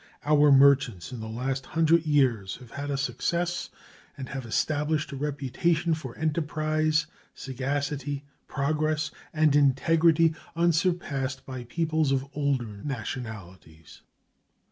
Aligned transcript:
Our 0.25 0.51
merchants 0.51 1.11
in 1.11 1.19
the 1.19 1.29
last 1.29 1.67
hundred 1.67 2.07
years 2.07 2.55
have 2.55 2.71
had 2.71 2.89
a 2.89 2.97
success 2.97 3.69
and 4.17 4.29
have 4.29 4.47
established 4.47 5.11
a 5.11 5.15
reputation 5.15 5.93
for 5.93 6.17
enterprise, 6.17 7.05
sagacity, 7.35 8.25
progress, 8.47 9.11
and 9.31 9.55
integrity 9.55 10.33
unsurpassed 10.55 11.45
by 11.45 11.65
peoples 11.65 12.11
of 12.11 12.25
older 12.33 12.81
nationalities. 12.83 14.01